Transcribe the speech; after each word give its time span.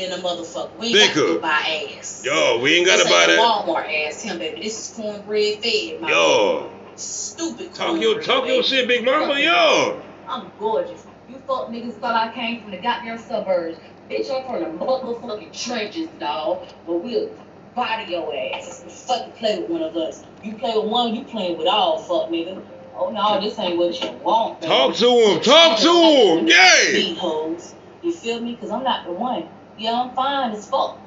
than 0.00 0.18
a 0.18 0.22
motherfucker. 0.22 0.76
We 0.78 0.88
ain't 0.88 1.14
got 1.14 1.14
to 1.14 1.34
go 1.34 1.38
buy 1.40 1.96
ass. 1.98 2.22
Yo, 2.24 2.58
we 2.60 2.74
ain't 2.74 2.86
gotta 2.86 3.04
this 3.04 3.12
buy 3.12 3.22
ain't 3.22 3.28
that. 3.28 3.38
Walmart 3.38 4.08
ass, 4.08 4.22
him 4.22 4.38
baby. 4.38 4.62
This 4.62 4.90
is 4.90 4.96
cornbread 4.96 5.62
fed. 5.62 6.00
My 6.00 6.10
Yo, 6.10 6.70
stupid. 6.96 7.74
talk 7.74 8.00
your 8.00 8.20
talk 8.20 8.46
your 8.46 8.56
baby. 8.56 8.62
shit, 8.62 8.88
big 8.88 9.04
mama. 9.04 9.38
Yo, 9.38 10.02
I'm 10.26 10.50
gorgeous. 10.58 11.06
You 11.28 11.36
fuck 11.46 11.68
niggas 11.68 11.94
thought 12.00 12.14
I 12.14 12.32
came 12.34 12.62
from 12.62 12.72
the 12.72 12.78
goddamn 12.78 13.18
suburbs. 13.18 13.78
Bitch, 14.08 14.30
I'm 14.30 14.44
from 14.44 14.78
the 14.78 14.84
motherfucking 14.84 15.52
trenches, 15.52 16.08
dog. 16.18 16.66
But 16.86 16.94
we'll 17.04 17.30
body 17.74 18.12
your 18.12 18.34
ass. 18.34 18.84
Fucking 19.06 19.32
play 19.32 19.60
with 19.60 19.70
one 19.70 19.82
of 19.82 19.96
us. 19.96 20.24
You 20.42 20.54
play 20.54 20.76
with 20.76 20.86
one, 20.86 21.14
you 21.14 21.24
playing 21.24 21.58
with 21.58 21.68
all, 21.68 21.98
fuck 21.98 22.30
nigga. 22.30 22.62
Oh 22.96 23.10
no, 23.10 23.40
this 23.40 23.58
ain't 23.58 23.78
what 23.78 23.98
you 24.02 24.10
want, 24.18 24.60
baby. 24.60 24.72
talk 24.72 24.94
to 24.96 25.08
him. 25.08 25.40
Talk 25.40 25.78
to 25.78 25.88
him. 25.88 27.16
Hoes. 27.16 27.74
You 28.02 28.12
feel 28.12 28.40
me? 28.40 28.56
Cause 28.56 28.70
I'm 28.70 28.82
not 28.82 29.06
the 29.06 29.12
one. 29.12 29.48
Yeah, 29.80 30.02
I'm 30.02 30.14
fine 30.14 30.52
as 30.52 30.68
fuck. 30.68 30.98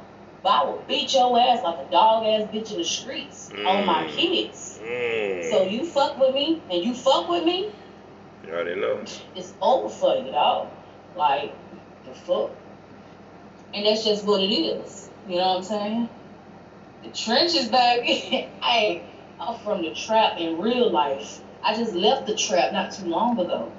But 0.42 0.50
I 0.50 0.64
will 0.66 0.84
beat 0.88 1.14
your 1.14 1.40
ass 1.40 1.64
like 1.64 1.88
a 1.88 1.92
dog 1.92 2.26
ass 2.26 2.50
bitch 2.52 2.72
in 2.72 2.80
the 2.80 2.84
streets 2.84 3.52
on 3.66 3.86
my 3.86 4.04
Mm. 4.06 4.10
kids. 4.10 4.80
Mm. 4.84 5.50
So 5.52 5.62
you 5.64 5.86
fuck 5.86 6.18
with 6.20 6.34
me 6.34 6.60
and 6.72 6.84
you 6.84 6.94
fuck 6.96 7.30
with 7.30 7.46
me, 7.46 7.70
You 8.46 8.52
already 8.52 8.76
know. 8.82 9.00
it's 9.36 9.54
over 9.62 9.88
for 9.88 10.16
you, 10.18 10.32
dog. 10.32 10.68
Like, 11.16 11.54
the 12.06 12.14
fuck? 12.16 12.50
And 13.76 13.86
that's 13.86 14.04
just 14.04 14.26
what 14.26 14.42
it 14.42 14.52
is. 14.52 15.10
You 15.28 15.38
know 15.38 15.50
what 15.50 15.58
I'm 15.58 15.64
saying? 15.64 16.10
The 17.04 17.10
trenches, 17.10 17.68
baby. 17.70 18.14
hey, 18.64 19.04
I'm 19.40 19.60
from 19.60 19.84
the 19.84 19.94
trap 19.94 20.40
in 20.40 20.60
real 20.60 20.90
life. 20.90 21.40
I 21.64 21.76
just 21.76 21.94
left 21.94 22.26
the 22.28 22.36
trap 22.36 22.74
not 22.74 22.92
too 22.92 23.06
long 23.06 23.40
ago. 23.40 23.72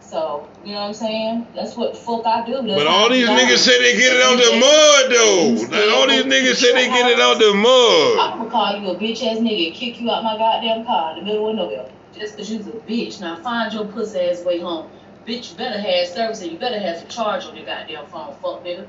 So, 0.00 0.48
you 0.64 0.72
know 0.72 0.80
what 0.80 0.86
I'm 0.88 0.94
saying? 0.94 1.46
That's 1.54 1.76
what 1.76 1.92
the 1.92 1.98
fuck 1.98 2.24
I 2.26 2.44
do. 2.46 2.54
That's 2.62 2.74
But 2.74 2.86
all 2.86 3.10
these 3.10 3.26
die. 3.26 3.36
niggas 3.44 3.58
say 3.58 3.78
they 3.82 3.98
get 3.98 4.14
it 4.14 4.22
out 4.22 4.36
the 4.38 4.58
mud 4.58 5.12
though. 5.12 5.76
Like, 5.76 5.90
all 5.94 6.06
these 6.06 6.24
niggas 6.24 6.56
say 6.56 6.72
they 6.72 6.88
get 6.88 7.10
it 7.10 7.20
out 7.20 7.38
the 7.38 7.52
mud. 7.52 8.32
I'm 8.32 8.38
gonna 8.38 8.50
call 8.50 8.80
you 8.80 8.88
a 8.90 8.96
bitch 8.96 9.22
ass 9.22 9.38
nigga 9.38 9.66
and 9.68 9.74
kick 9.76 10.00
you 10.00 10.10
out 10.10 10.24
my 10.24 10.38
goddamn 10.38 10.86
car 10.86 11.12
in 11.12 11.18
the 11.18 11.24
middle 11.24 11.48
of 11.50 11.56
nowhere. 11.56 11.90
Just 12.14 12.36
cause 12.36 12.50
you's 12.50 12.66
a 12.66 12.72
bitch. 12.72 13.20
Now 13.20 13.36
find 13.42 13.72
your 13.72 13.86
pussy 13.86 14.18
ass 14.20 14.44
way 14.44 14.60
home. 14.60 14.90
Bitch, 15.26 15.50
you 15.50 15.56
better 15.58 15.78
have 15.78 16.08
service 16.08 16.40
and 16.40 16.52
you 16.52 16.58
better 16.58 16.78
have 16.78 16.98
some 16.98 17.08
charge 17.08 17.44
on 17.44 17.54
your 17.56 17.66
goddamn 17.66 18.06
phone, 18.06 18.34
fuck 18.40 18.64
nigga. 18.64 18.86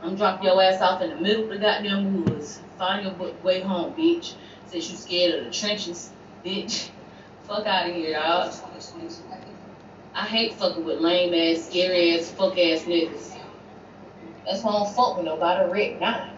I'm 0.00 0.16
dropping 0.16 0.46
your 0.46 0.62
ass 0.62 0.80
off 0.80 1.00
in 1.02 1.10
the 1.10 1.20
middle 1.20 1.44
of 1.44 1.50
the 1.50 1.58
goddamn 1.58 2.24
woods. 2.24 2.60
Find 2.78 3.04
your 3.04 3.14
way 3.42 3.60
home, 3.60 3.94
bitch. 3.94 4.34
Since 4.66 4.90
you 4.90 4.96
scared 4.96 5.38
of 5.40 5.44
the 5.46 5.50
trenches, 5.50 6.10
bitch. 6.44 6.88
Fuck 7.46 7.66
out 7.66 7.90
of 7.90 7.94
here, 7.96 8.14
dog. 8.14 8.52
I 10.14 10.26
hate 10.26 10.54
fucking 10.54 10.84
with 10.84 11.00
lame 11.00 11.32
ass, 11.32 11.68
scary 11.68 12.18
ass, 12.18 12.30
fuck 12.30 12.52
ass 12.52 12.82
niggas. 12.82 13.38
That's 14.44 14.62
why 14.62 14.72
I 14.72 14.84
don't 14.84 14.94
fuck 14.94 15.16
with 15.16 15.24
nobody 15.24 15.70
right 15.70 16.00
now. 16.00 16.30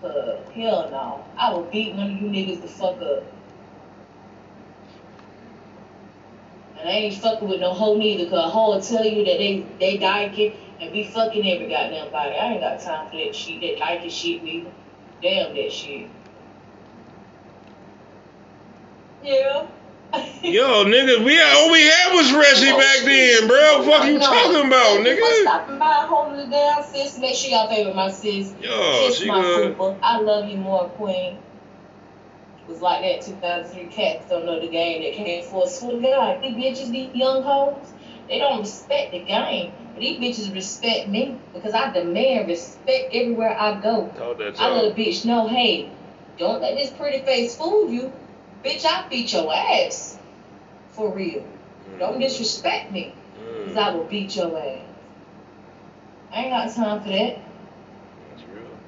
Cause 0.00 0.38
hell 0.54 0.88
no. 0.90 1.24
I 1.36 1.52
will 1.52 1.64
beat 1.64 1.94
one 1.94 2.12
of 2.12 2.20
you 2.20 2.28
niggas 2.28 2.62
the 2.62 2.68
fuck 2.68 3.00
up. 3.00 3.24
And 6.78 6.88
I 6.88 6.92
ain't 6.92 7.14
fucking 7.14 7.48
with 7.48 7.60
no 7.60 7.72
hoe 7.72 7.96
neither, 7.96 8.24
cause 8.24 8.46
a 8.46 8.48
hoe 8.50 8.74
will 8.74 8.80
tell 8.80 9.04
you 9.04 9.24
that 9.24 9.38
they 9.38 9.66
they 9.80 9.98
dyking 9.98 10.54
and 10.80 10.92
be 10.92 11.04
fucking 11.04 11.48
every 11.48 11.68
goddamn 11.68 12.10
body. 12.12 12.34
I 12.34 12.52
ain't 12.52 12.60
got 12.60 12.80
time 12.80 13.10
for 13.10 13.16
that 13.16 13.34
shit, 13.34 13.60
that 13.60 13.78
dyking 13.78 14.10
shit 14.10 14.42
neither. 14.44 14.70
Damn 15.20 15.54
that 15.54 15.72
shit. 15.72 16.08
Yeah. 19.22 19.66
Yo, 20.42 20.84
nigga, 20.84 21.24
we 21.24 21.40
all 21.40 21.70
we 21.72 21.80
had 21.80 22.12
was 22.12 22.32
Reggie 22.32 22.70
oh, 22.72 22.78
back 22.78 23.04
then, 23.04 23.48
bro. 23.48 23.82
Fuck 23.84 24.06
you 24.06 24.18
talking 24.18 24.66
about, 24.66 24.96
Thank 24.96 25.06
you 25.06 25.16
for 25.16 25.22
nigga? 25.22 25.40
stopping 25.42 25.78
by, 25.78 26.04
holding 26.06 26.40
it 26.40 26.50
down, 26.50 26.82
sis. 26.84 27.18
Make 27.18 27.34
sure 27.34 27.50
y'all 27.50 27.68
favorite 27.68 27.96
my 27.96 28.10
sis. 28.10 28.52
Yo, 28.60 29.06
Kiss 29.06 29.18
she 29.18 29.28
my 29.28 29.40
good. 29.40 29.78
fupa. 29.78 29.98
I 30.02 30.18
love 30.20 30.50
you 30.50 30.58
more, 30.58 30.90
queen. 30.90 31.38
It 32.58 32.68
was 32.68 32.82
like 32.82 33.02
that 33.02 33.24
2003 33.24 33.86
cats 33.86 34.28
don't 34.28 34.44
know 34.44 34.60
the 34.60 34.68
game. 34.68 35.00
They 35.00 35.12
can't 35.12 35.44
force 35.46 35.80
swear 35.80 35.92
to 35.92 36.00
God. 36.02 36.42
These 36.42 36.56
bitches, 36.56 36.90
these 36.90 37.14
young 37.14 37.42
hoes, 37.42 37.90
they 38.28 38.38
don't 38.38 38.60
respect 38.60 39.12
the 39.12 39.20
game. 39.20 39.72
But 39.94 40.00
these 40.00 40.18
bitches 40.20 40.54
respect 40.54 41.08
me 41.08 41.38
because 41.54 41.72
I 41.72 41.90
demand 41.90 42.48
respect 42.48 43.14
everywhere 43.14 43.56
I 43.58 43.80
go. 43.80 44.12
I 44.58 44.70
let 44.70 44.92
a 44.92 44.94
bitch 44.94 45.24
know, 45.24 45.48
hey, 45.48 45.88
don't 46.38 46.60
let 46.60 46.76
this 46.76 46.90
pretty 46.90 47.24
face 47.24 47.56
fool 47.56 47.90
you. 47.90 48.12
Bitch, 48.64 48.84
I 48.84 49.08
beat 49.08 49.32
your 49.32 49.52
ass. 49.54 50.18
For 50.90 51.12
real. 51.14 51.44
Don't 51.98 52.20
disrespect 52.20 52.92
me. 52.92 53.14
Because 53.58 53.76
I 53.76 53.90
Mm, 53.90 53.94
will 53.94 54.04
beat 54.04 54.36
your 54.36 54.58
ass. 54.58 54.80
I 56.32 56.40
ain't 56.42 56.50
got 56.50 56.74
time 56.74 57.02
for 57.02 57.08
that. 57.08 57.38
that's 58.30 58.44
real. 58.48 58.78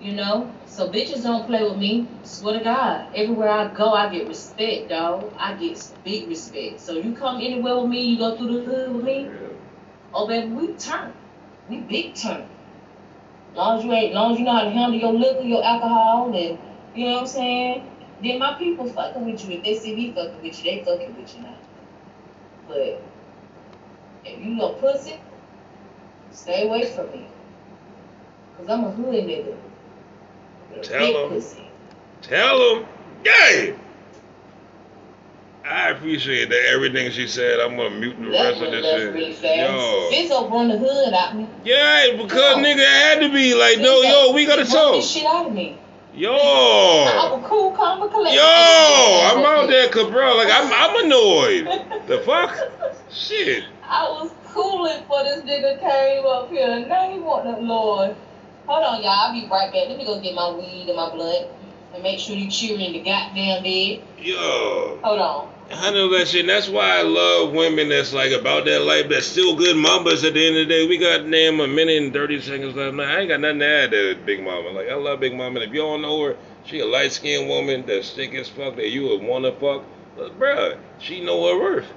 You 0.00 0.12
know? 0.14 0.52
So 0.66 0.90
bitches 0.90 1.22
don't 1.22 1.46
play 1.46 1.62
with 1.64 1.78
me. 1.78 2.08
Swear 2.24 2.58
to 2.58 2.64
God. 2.64 3.06
Everywhere 3.14 3.50
I 3.50 3.68
go, 3.74 3.92
I 3.92 4.10
get 4.12 4.28
respect, 4.28 4.90
dog. 4.90 5.32
I 5.38 5.54
get 5.54 5.78
big 6.04 6.28
respect. 6.28 6.80
So 6.80 6.94
you 6.94 7.14
come 7.14 7.36
anywhere 7.40 7.78
with 7.80 7.90
me, 7.90 8.02
you 8.04 8.18
go 8.18 8.36
through 8.36 8.60
the 8.60 8.64
hood 8.64 8.94
with 8.96 9.04
me, 9.04 9.28
Real. 9.28 9.56
oh 10.12 10.26
baby, 10.26 10.48
we 10.52 10.74
turn. 10.74 11.12
We 11.68 11.78
big 11.80 12.14
turn. 12.14 12.46
Long 13.54 13.78
as 13.78 13.84
you 13.84 13.92
ain't, 13.92 14.14
long 14.14 14.32
as 14.34 14.38
you 14.38 14.44
know 14.44 14.52
how 14.52 14.64
to 14.64 14.70
handle 14.70 14.98
your 15.00 15.12
liquor, 15.14 15.42
your 15.42 15.64
alcohol, 15.64 16.34
and 16.34 16.58
you 16.94 17.06
know 17.06 17.14
what 17.14 17.20
I'm 17.22 17.26
saying. 17.26 17.90
Then 18.22 18.38
my 18.38 18.54
people 18.54 18.88
fucking 18.88 19.24
with 19.30 19.44
you. 19.48 19.56
If 19.58 19.64
they 19.64 19.78
see 19.78 19.94
me 19.94 20.12
fucking 20.12 20.42
with 20.42 20.64
you, 20.64 20.70
they 20.78 20.84
fucking 20.84 21.16
with 21.16 21.34
you 21.36 21.42
now. 21.42 21.54
But 22.68 23.02
if 24.24 24.40
you 24.44 24.62
a 24.62 24.72
pussy, 24.74 25.20
stay 26.30 26.66
away 26.66 26.86
from 26.90 27.10
me. 27.12 27.26
Cause 28.56 28.68
I'm 28.70 28.84
a 28.84 28.90
hood 28.90 29.14
nigga. 29.24 29.54
Tell 30.82 31.28
pussy. 31.28 31.62
Tell 32.22 32.76
him, 32.76 32.86
yay. 33.24 33.76
I 35.64 35.90
appreciate 35.90 36.48
that 36.48 36.64
everything 36.72 37.10
she 37.10 37.26
said. 37.26 37.58
I'm 37.60 37.76
gonna 37.76 37.90
mute 37.90 38.16
the 38.20 38.30
That 38.30 38.50
rest 38.50 38.62
of 38.62 38.70
this 38.70 38.84
shit. 38.86 39.12
really. 39.12 39.58
Yo, 39.58 40.10
Fizzo 40.12 40.50
run 40.50 40.68
the 40.68 40.78
hood 40.78 41.12
out 41.12 41.36
me. 41.36 41.48
yeah, 41.64 42.12
because 42.16 42.56
Yo. 42.56 42.62
nigga 42.62 42.84
had 42.84 43.20
to 43.20 43.32
be 43.32 43.54
like, 43.54 43.78
no, 43.80 44.00
yo, 44.00 44.32
we 44.32 44.46
gotta 44.46 44.64
talk. 44.64 44.94
this 44.94 45.10
shit 45.10 45.26
out 45.26 45.46
of 45.48 45.52
me. 45.52 45.76
Yo, 46.14 46.32
I'm 48.12 48.12
a 48.12 48.14
cool, 48.14 48.24
calm, 48.24 48.26
and 48.26 48.36
collected. 48.36 48.36
yo, 48.36 49.40
I'm 49.40 49.44
out 49.44 49.66
there, 49.94 50.10
bro, 50.10 50.36
like 50.36 50.48
I'm, 50.50 50.72
I'm 50.72 51.04
annoyed. 51.06 52.08
The 52.08 52.18
fuck, 52.20 52.56
shit. 53.10 53.64
I 53.82 54.02
was 54.04 54.30
cooling 54.48 55.02
for 55.06 55.22
this 55.24 55.44
nigga 55.44 55.78
came 55.80 56.24
up 56.26 56.50
here. 56.50 56.86
Now 56.86 57.10
he 57.10 57.18
want 57.18 57.44
the 57.44 57.56
Lord. 57.62 58.16
Hold 58.66 58.84
on, 58.84 59.02
y'all. 59.02 59.10
I'll 59.10 59.32
be 59.32 59.46
right 59.48 59.72
back. 59.72 59.88
Let 59.88 59.96
me 59.98 60.04
go 60.04 60.20
get 60.20 60.34
my 60.34 60.50
weed 60.50 60.86
and 60.88 60.96
my 60.96 61.10
blood. 61.10 61.48
And 61.94 62.02
make 62.02 62.18
sure 62.18 62.34
you 62.36 62.50
cheer 62.50 62.78
in 62.78 62.92
the 62.92 62.98
goddamn 63.00 63.62
bed. 63.62 64.02
Yo, 64.18 64.98
Hold 65.02 65.20
on. 65.20 65.52
I 65.70 65.90
know 65.90 66.08
that 66.16 66.28
shit. 66.28 66.40
And 66.40 66.48
that's 66.48 66.68
why 66.68 66.98
I 66.98 67.02
love 67.02 67.52
women 67.52 67.88
that's 67.88 68.12
like 68.12 68.32
about 68.32 68.66
that 68.66 68.82
life. 68.82 69.08
That's 69.08 69.26
still 69.26 69.56
good 69.56 69.76
mamas. 69.76 70.24
At 70.24 70.34
the 70.34 70.46
end 70.46 70.56
of 70.56 70.68
the 70.68 70.74
day, 70.74 70.86
we 70.86 70.96
got 70.98 71.28
damn 71.28 71.60
a 71.60 71.66
minute 71.66 72.02
and 72.02 72.12
thirty 72.12 72.40
seconds 72.40 72.76
left. 72.76 72.94
Now 72.94 73.04
I 73.04 73.20
ain't 73.20 73.28
got 73.28 73.40
nothing 73.40 73.60
to 73.60 73.66
add 73.66 73.90
to 73.90 74.14
Big 74.24 74.42
Mama. 74.42 74.70
Like 74.70 74.88
I 74.88 74.94
love 74.94 75.20
Big 75.20 75.34
Mama. 75.34 75.60
And 75.60 75.70
if 75.70 75.76
don't 75.76 76.02
know 76.02 76.22
her, 76.22 76.36
she 76.64 76.80
a 76.80 76.86
light 76.86 77.12
skinned 77.12 77.48
woman 77.48 77.84
that's 77.86 78.12
thick 78.12 78.34
as 78.34 78.48
fuck 78.48 78.76
that 78.76 78.90
you 78.90 79.08
would 79.08 79.22
wanna 79.22 79.52
fuck. 79.52 79.82
But 80.16 80.38
bruh, 80.38 80.78
she 80.98 81.24
know 81.24 81.48
her 81.48 81.60
worth. 81.60 81.92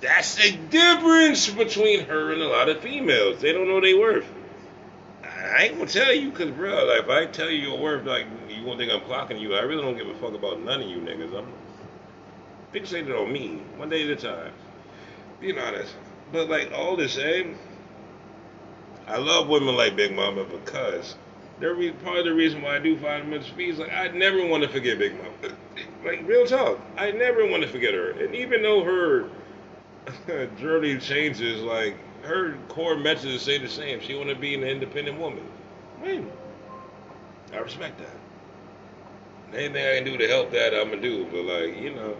That's 0.00 0.36
the 0.36 0.56
difference 0.70 1.50
between 1.50 2.06
her 2.06 2.32
and 2.32 2.40
a 2.40 2.48
lot 2.48 2.70
of 2.70 2.80
females. 2.80 3.40
They 3.40 3.52
don't 3.52 3.68
know 3.68 3.80
their 3.82 3.98
worth. 3.98 4.26
I 5.22 5.64
ain't 5.64 5.78
gonna 5.78 5.90
tell 5.90 6.12
you, 6.12 6.30
cause 6.32 6.50
bro, 6.50 6.86
like 6.86 7.00
if 7.00 7.08
I 7.10 7.26
tell 7.26 7.50
you 7.50 7.68
your 7.68 7.78
worth, 7.78 8.06
like 8.06 8.26
you 8.48 8.64
gonna 8.64 8.78
think 8.78 8.90
I'm 8.90 9.00
clocking 9.00 9.38
you. 9.38 9.54
I 9.54 9.60
really 9.60 9.82
don't 9.82 9.98
give 9.98 10.08
a 10.08 10.14
fuck 10.14 10.32
about 10.32 10.62
none 10.62 10.80
of 10.80 10.88
you 10.88 10.96
niggas. 10.98 11.36
I'm 11.36 11.46
fixated 12.72 13.18
on 13.18 13.32
me, 13.32 13.60
one 13.76 13.88
day 13.88 14.04
at 14.04 14.10
a 14.10 14.16
time. 14.16 14.52
Being 15.40 15.58
honest, 15.58 15.94
but 16.32 16.48
like 16.48 16.72
all 16.72 16.96
the 16.96 17.08
same, 17.08 17.56
I 19.06 19.16
love 19.18 19.48
women 19.48 19.76
like 19.76 19.96
Big 19.96 20.14
Mama 20.14 20.44
because 20.44 21.16
they're 21.58 21.74
re- 21.74 21.92
part 21.92 22.18
of 22.18 22.24
the 22.26 22.34
reason 22.34 22.62
why 22.62 22.76
I 22.76 22.78
do 22.78 22.96
five 22.98 23.24
minutes 23.26 23.48
fees. 23.48 23.78
Like 23.78 23.92
I 23.92 24.08
never 24.08 24.44
want 24.46 24.62
to 24.62 24.68
forget 24.68 24.98
Big 24.98 25.14
Mama. 25.16 25.56
Like 26.04 26.26
real 26.26 26.46
talk, 26.46 26.78
I 26.96 27.10
never 27.10 27.46
want 27.46 27.62
to 27.62 27.68
forget 27.68 27.92
her. 27.94 28.10
And 28.12 28.34
even 28.34 28.62
though 28.62 28.82
her 28.84 29.28
journey 30.58 30.98
changes, 30.98 31.62
like 31.62 31.96
her 32.22 32.56
core 32.68 32.96
messages 32.96 33.42
stay 33.42 33.58
the 33.58 33.68
same. 33.68 34.00
She 34.00 34.14
want 34.14 34.28
to 34.30 34.34
be 34.34 34.54
an 34.54 34.62
independent 34.62 35.18
woman. 35.18 35.44
I 36.00 36.06
mean, 36.06 36.30
I 37.52 37.58
respect 37.58 37.98
that. 37.98 38.16
Anything 39.56 39.86
I 39.86 39.94
can 39.96 40.04
do 40.04 40.16
to 40.18 40.28
help 40.28 40.50
that, 40.52 40.74
I'm 40.74 40.90
gonna 40.90 41.02
do. 41.02 41.24
But 41.26 41.44
like, 41.44 41.76
you 41.78 41.94
know, 41.94 42.16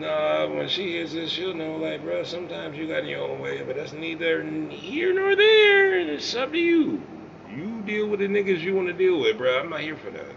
nah, 0.00 0.46
when 0.46 0.68
she 0.68 0.88
hears 0.88 1.12
this, 1.12 1.30
she'll 1.30 1.54
know. 1.54 1.76
Like, 1.76 2.02
bro, 2.02 2.24
sometimes 2.24 2.76
you 2.76 2.86
got 2.86 3.00
in 3.00 3.08
your 3.08 3.28
own 3.28 3.40
way, 3.40 3.62
but 3.62 3.76
that's 3.76 3.92
neither 3.92 4.42
here 4.70 5.14
nor 5.14 5.36
there. 5.36 5.98
It's 5.98 6.34
up 6.34 6.52
to 6.52 6.58
you. 6.58 7.02
You 7.54 7.82
deal 7.82 8.08
with 8.08 8.20
the 8.20 8.28
niggas 8.28 8.60
you 8.60 8.74
want 8.74 8.88
to 8.88 8.92
deal 8.92 9.20
with, 9.20 9.38
bro. 9.38 9.58
I'm 9.58 9.70
not 9.70 9.80
here 9.80 9.96
for 9.96 10.10
that. 10.10 10.32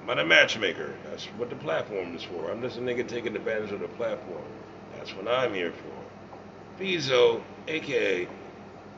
I'm 0.00 0.06
not 0.06 0.18
a 0.18 0.24
matchmaker. 0.24 0.94
That's 1.04 1.24
what 1.36 1.50
the 1.50 1.56
platform 1.56 2.14
is 2.16 2.22
for. 2.22 2.50
I'm 2.50 2.60
just 2.60 2.76
a 2.78 2.80
nigga 2.80 3.06
taking 3.06 3.36
advantage 3.36 3.72
of 3.72 3.80
the 3.80 3.88
platform. 3.88 4.44
That's 4.96 5.14
what 5.14 5.28
I'm 5.28 5.54
here 5.54 5.72
for. 5.72 6.82
Fizo, 6.82 7.42
aka 7.68 8.28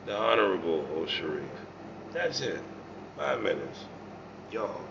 the 0.05 0.15
Honorable 0.15 0.87
O 0.95 1.05
Sharif. 1.05 1.43
That's 2.13 2.41
it. 2.41 2.61
Five 3.17 3.41
minutes. 3.41 3.85
Y'all. 4.51 4.81